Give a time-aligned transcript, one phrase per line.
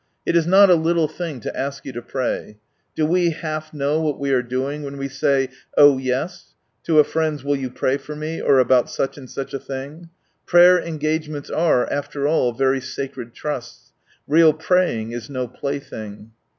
[0.25, 2.57] It is not a little thing to ask you to pray.
[2.95, 7.03] Do we half know what we are doing when we say," Oh, yes!" to a
[7.03, 10.09] friend's" Will you pray for me, or about such and such a thing?"
[10.47, 13.93] Prayer engagements are, after all, very sacred trusts.
[14.27, 16.31] Real" praying is no plaything."